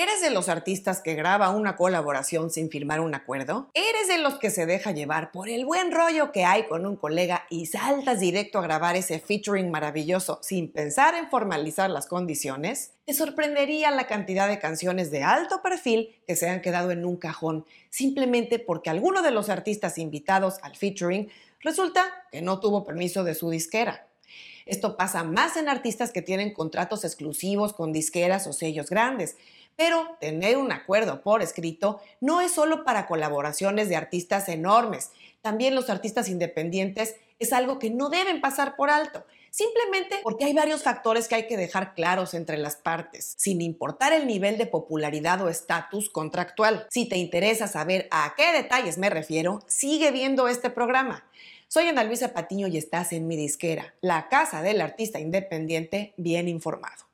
[0.00, 3.68] ¿Eres de los artistas que graba una colaboración sin firmar un acuerdo?
[3.74, 6.94] ¿Eres de los que se deja llevar por el buen rollo que hay con un
[6.94, 12.92] colega y saltas directo a grabar ese featuring maravilloso sin pensar en formalizar las condiciones?
[13.06, 17.16] Te sorprendería la cantidad de canciones de alto perfil que se han quedado en un
[17.16, 21.28] cajón simplemente porque alguno de los artistas invitados al featuring
[21.58, 24.07] resulta que no tuvo permiso de su disquera.
[24.68, 29.36] Esto pasa más en artistas que tienen contratos exclusivos con disqueras o sellos grandes,
[29.76, 35.10] pero tener un acuerdo por escrito no es solo para colaboraciones de artistas enormes.
[35.40, 40.52] También los artistas independientes es algo que no deben pasar por alto, simplemente porque hay
[40.52, 44.66] varios factores que hay que dejar claros entre las partes, sin importar el nivel de
[44.66, 46.86] popularidad o estatus contractual.
[46.90, 51.24] Si te interesa saber a qué detalles me refiero, sigue viendo este programa.
[51.70, 56.48] Soy Ana Luisa Patiño y estás en mi disquera, la casa del artista independiente bien
[56.48, 57.04] informado.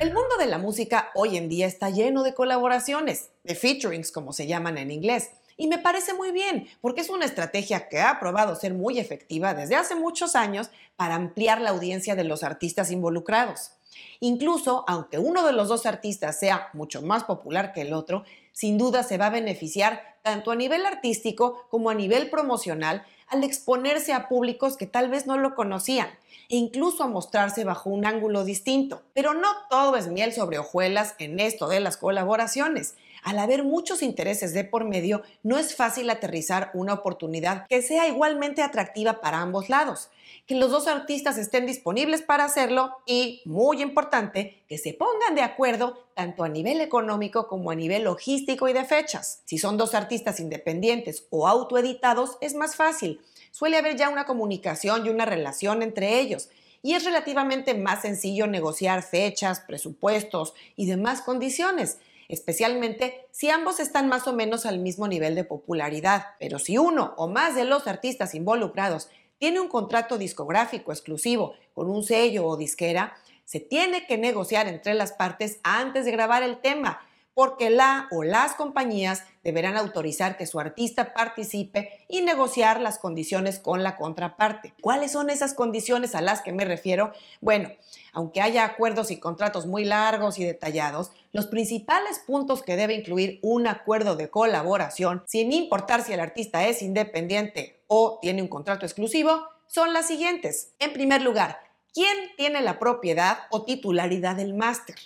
[0.00, 4.32] El mundo de la música hoy en día está lleno de colaboraciones, de featurings como
[4.32, 5.30] se llaman en inglés.
[5.56, 9.54] Y me parece muy bien, porque es una estrategia que ha probado ser muy efectiva
[9.54, 13.77] desde hace muchos años para ampliar la audiencia de los artistas involucrados.
[14.20, 18.78] Incluso, aunque uno de los dos artistas sea mucho más popular que el otro, sin
[18.78, 24.12] duda se va a beneficiar tanto a nivel artístico como a nivel promocional al exponerse
[24.12, 26.08] a públicos que tal vez no lo conocían
[26.48, 29.02] e incluso a mostrarse bajo un ángulo distinto.
[29.14, 32.94] Pero no todo es miel sobre hojuelas en esto de las colaboraciones.
[33.22, 38.06] Al haber muchos intereses de por medio, no es fácil aterrizar una oportunidad que sea
[38.08, 40.10] igualmente atractiva para ambos lados
[40.48, 45.42] que los dos artistas estén disponibles para hacerlo y, muy importante, que se pongan de
[45.42, 49.42] acuerdo tanto a nivel económico como a nivel logístico y de fechas.
[49.44, 53.20] Si son dos artistas independientes o autoeditados, es más fácil.
[53.50, 56.48] Suele haber ya una comunicación y una relación entre ellos
[56.82, 64.08] y es relativamente más sencillo negociar fechas, presupuestos y demás condiciones especialmente si ambos están
[64.08, 66.26] más o menos al mismo nivel de popularidad.
[66.38, 69.08] Pero si uno o más de los artistas involucrados
[69.38, 74.94] tiene un contrato discográfico exclusivo con un sello o disquera, se tiene que negociar entre
[74.94, 77.00] las partes antes de grabar el tema,
[77.38, 83.60] porque la o las compañías deberán autorizar que su artista participe y negociar las condiciones
[83.60, 84.74] con la contraparte.
[84.80, 87.12] ¿Cuáles son esas condiciones a las que me refiero?
[87.40, 87.70] Bueno,
[88.12, 93.38] aunque haya acuerdos y contratos muy largos y detallados, los principales puntos que debe incluir
[93.44, 98.84] un acuerdo de colaboración, sin importar si el artista es independiente o tiene un contrato
[98.84, 100.72] exclusivo, son las siguientes.
[100.80, 101.60] En primer lugar,
[101.94, 104.96] ¿quién tiene la propiedad o titularidad del máster?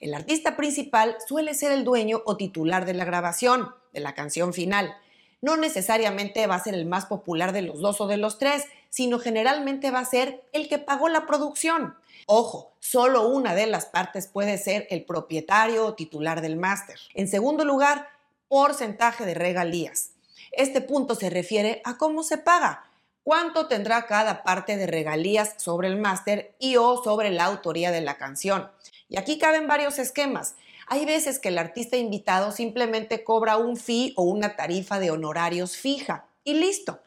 [0.00, 4.52] El artista principal suele ser el dueño o titular de la grabación, de la canción
[4.52, 4.94] final.
[5.40, 8.64] No necesariamente va a ser el más popular de los dos o de los tres,
[8.90, 11.94] sino generalmente va a ser el que pagó la producción.
[12.26, 16.98] Ojo, solo una de las partes puede ser el propietario o titular del máster.
[17.14, 18.08] En segundo lugar,
[18.48, 20.10] porcentaje de regalías.
[20.52, 22.85] Este punto se refiere a cómo se paga.
[23.26, 28.00] ¿Cuánto tendrá cada parte de regalías sobre el máster y o sobre la autoría de
[28.00, 28.70] la canción?
[29.08, 30.54] Y aquí caben varios esquemas.
[30.86, 35.76] Hay veces que el artista invitado simplemente cobra un fee o una tarifa de honorarios
[35.76, 37.00] fija y listo.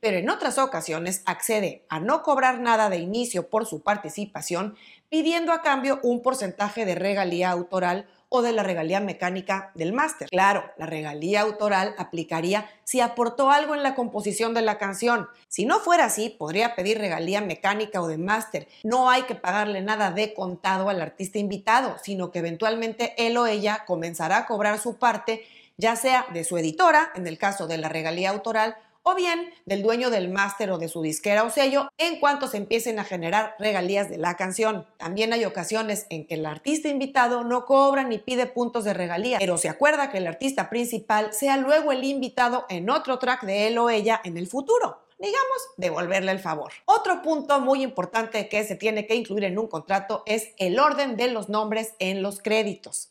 [0.00, 4.74] Pero en otras ocasiones accede a no cobrar nada de inicio por su participación,
[5.10, 10.28] pidiendo a cambio un porcentaje de regalía autoral o de la regalía mecánica del máster.
[10.28, 15.28] Claro, la regalía autoral aplicaría si aportó algo en la composición de la canción.
[15.48, 18.68] Si no fuera así, podría pedir regalía mecánica o de máster.
[18.84, 23.46] No hay que pagarle nada de contado al artista invitado, sino que eventualmente él o
[23.46, 25.46] ella comenzará a cobrar su parte,
[25.76, 28.76] ya sea de su editora, en el caso de la regalía autoral,
[29.08, 32.58] o bien del dueño del máster o de su disquera o sello en cuanto se
[32.58, 34.86] empiecen a generar regalías de la canción.
[34.98, 39.38] También hay ocasiones en que el artista invitado no cobra ni pide puntos de regalía,
[39.38, 43.68] pero se acuerda que el artista principal sea luego el invitado en otro track de
[43.68, 46.72] él o ella en el futuro digamos, devolverle el favor.
[46.84, 51.16] Otro punto muy importante que se tiene que incluir en un contrato es el orden
[51.16, 53.10] de los nombres en los créditos.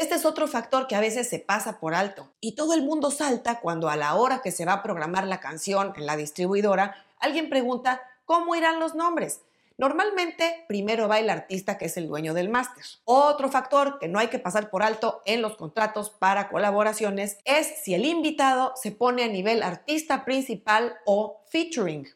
[0.00, 3.10] Este es otro factor que a veces se pasa por alto y todo el mundo
[3.10, 7.04] salta cuando a la hora que se va a programar la canción en la distribuidora,
[7.18, 9.42] alguien pregunta cómo irán los nombres.
[9.76, 12.82] Normalmente primero va el artista que es el dueño del máster.
[13.04, 17.66] Otro factor que no hay que pasar por alto en los contratos para colaboraciones es
[17.82, 22.08] si el invitado se pone a nivel artista principal o featuring.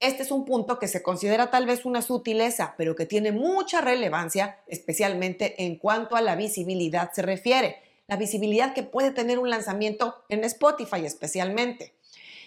[0.00, 3.80] Este es un punto que se considera tal vez una sutileza, pero que tiene mucha
[3.80, 9.50] relevancia, especialmente en cuanto a la visibilidad se refiere, la visibilidad que puede tener un
[9.50, 11.94] lanzamiento en Spotify especialmente.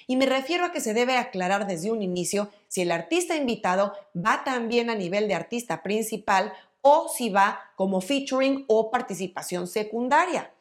[0.08, 3.94] Y me refiero a que se debe aclarar desde un inicio si el artista invitado
[4.16, 10.54] va también a nivel de artista principal o si va como featuring o participación secundaria.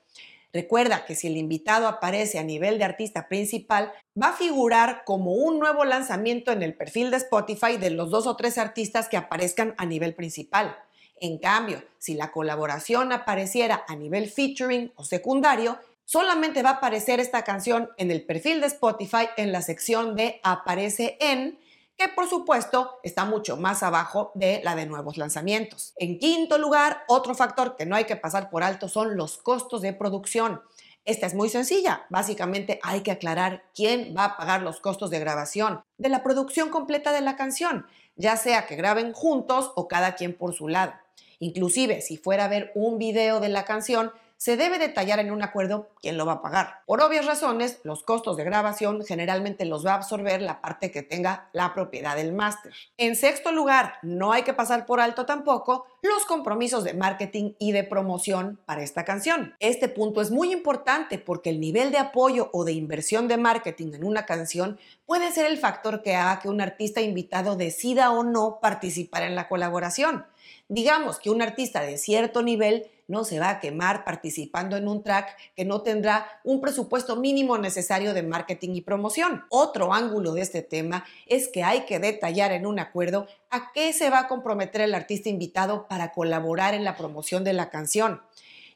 [0.53, 5.33] Recuerda que si el invitado aparece a nivel de artista principal, va a figurar como
[5.33, 9.17] un nuevo lanzamiento en el perfil de Spotify de los dos o tres artistas que
[9.17, 10.77] aparezcan a nivel principal.
[11.21, 17.21] En cambio, si la colaboración apareciera a nivel featuring o secundario, solamente va a aparecer
[17.21, 21.60] esta canción en el perfil de Spotify en la sección de aparece en
[22.01, 25.93] que por supuesto está mucho más abajo de la de nuevos lanzamientos.
[25.97, 29.83] En quinto lugar, otro factor que no hay que pasar por alto son los costos
[29.83, 30.63] de producción.
[31.05, 32.07] Esta es muy sencilla.
[32.09, 36.71] Básicamente hay que aclarar quién va a pagar los costos de grabación de la producción
[36.71, 37.85] completa de la canción,
[38.17, 40.95] ya sea que graben juntos o cada quien por su lado.
[41.39, 45.43] Inclusive, si fuera a ver un video de la canción, se debe detallar en un
[45.43, 46.81] acuerdo quién lo va a pagar.
[46.87, 51.03] Por obvias razones, los costos de grabación generalmente los va a absorber la parte que
[51.03, 52.73] tenga la propiedad del máster.
[52.97, 57.73] En sexto lugar, no hay que pasar por alto tampoco los compromisos de marketing y
[57.73, 59.55] de promoción para esta canción.
[59.61, 63.93] Este punto es muy importante porque el nivel de apoyo o de inversión de marketing
[63.93, 68.25] en una canción puede ser el factor que haga que un artista invitado decida o
[68.25, 70.25] no participar en la colaboración.
[70.69, 75.03] Digamos que un artista de cierto nivel no se va a quemar participando en un
[75.03, 79.45] track que no tendrá un presupuesto mínimo necesario de marketing y promoción.
[79.51, 83.93] Otro ángulo de este tema es que hay que detallar en un acuerdo a qué
[83.93, 88.23] se va a comprometer el artista invitado para colaborar en la promoción de la canción.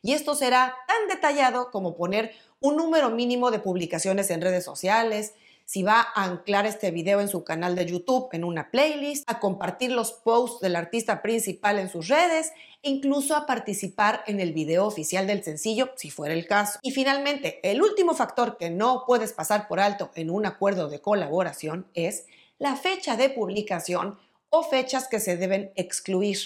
[0.02, 5.34] Y esto será tan detallado como poner un número mínimo de publicaciones en redes sociales,
[5.64, 9.40] si va a anclar este video en su canal de YouTube, en una playlist, a
[9.40, 12.52] compartir los posts del artista principal en sus redes,
[12.82, 16.78] incluso a participar en el video oficial del sencillo, si fuera el caso.
[16.82, 21.00] Y finalmente, el último factor que no puedes pasar por alto en un acuerdo de
[21.00, 22.26] colaboración es
[22.58, 24.18] la fecha de publicación
[24.50, 26.38] o fechas que se deben excluir.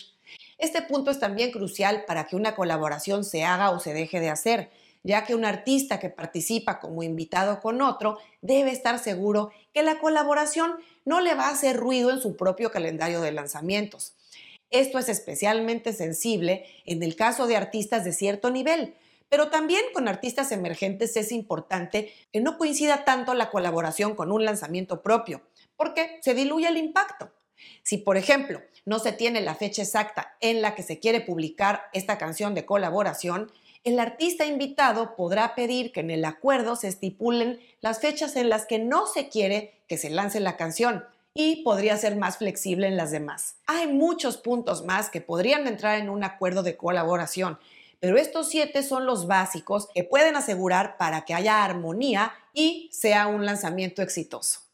[0.59, 4.31] Este punto es también crucial para que una colaboración se haga o se deje de
[4.31, 4.71] hacer
[5.03, 9.99] ya que un artista que participa como invitado con otro debe estar seguro que la
[9.99, 10.75] colaboración
[11.05, 14.15] no le va a hacer ruido en su propio calendario de lanzamientos.
[14.71, 18.95] Esto es especialmente sensible en el caso de artistas de cierto nivel,
[19.29, 24.45] pero también con artistas emergentes es importante que no coincida tanto la colaboración con un
[24.45, 25.43] lanzamiento propio,
[25.77, 27.31] porque se diluye el impacto.
[27.83, 31.85] Si, por ejemplo, no se tiene la fecha exacta en la que se quiere publicar
[31.93, 33.51] esta canción de colaboración,
[33.85, 38.67] el artista invitado podrá pedir que en el acuerdo se estipulen las fechas en las
[38.67, 41.05] que no se quiere que se lance la canción
[41.35, 43.57] y podría ser más flexible en las demás.
[43.67, 47.59] Hay muchos puntos más que podrían entrar en un acuerdo de colaboración,
[48.01, 53.27] pero estos siete son los básicos que pueden asegurar para que haya armonía y sea
[53.27, 54.68] un lanzamiento exitoso.